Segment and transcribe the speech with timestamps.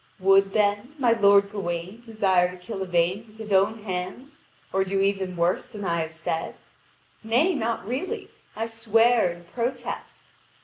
[0.19, 4.41] Would, then, my lord Gawain desire to kill Yvain with his own hands,
[4.73, 6.55] or do even worse than I have said?
[7.23, 10.25] Nay, not really, I swear and protest.